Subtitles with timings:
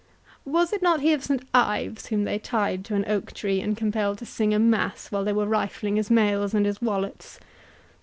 [0.45, 3.77] Was it not he of St Ives whom they tied to an oak tree, and
[3.77, 7.39] compelled to sing a mass while they were rifling his mails and his wallets?